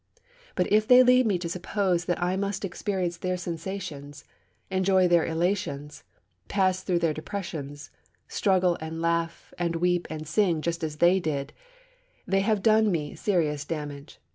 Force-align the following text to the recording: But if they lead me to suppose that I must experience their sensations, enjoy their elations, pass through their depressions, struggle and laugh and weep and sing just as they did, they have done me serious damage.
But 0.55 0.65
if 0.73 0.87
they 0.87 1.03
lead 1.03 1.27
me 1.27 1.37
to 1.37 1.47
suppose 1.47 2.05
that 2.05 2.19
I 2.19 2.35
must 2.35 2.65
experience 2.65 3.17
their 3.17 3.37
sensations, 3.37 4.25
enjoy 4.71 5.07
their 5.07 5.27
elations, 5.27 6.03
pass 6.47 6.81
through 6.81 6.97
their 6.97 7.13
depressions, 7.13 7.91
struggle 8.27 8.79
and 8.81 8.99
laugh 8.99 9.53
and 9.59 9.75
weep 9.75 10.07
and 10.09 10.27
sing 10.27 10.61
just 10.63 10.83
as 10.83 10.95
they 10.95 11.19
did, 11.19 11.53
they 12.25 12.39
have 12.41 12.63
done 12.63 12.91
me 12.91 13.13
serious 13.13 13.63
damage. 13.63 14.17